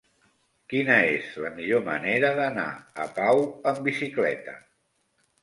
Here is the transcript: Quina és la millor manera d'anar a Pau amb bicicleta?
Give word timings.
Quina 0.71 0.95
és 1.09 1.27
la 1.43 1.51
millor 1.59 1.83
manera 1.89 2.33
d'anar 2.41 2.65
a 3.05 3.07
Pau 3.19 3.45
amb 3.75 3.85
bicicleta? 3.91 4.59